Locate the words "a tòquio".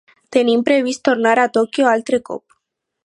1.43-1.91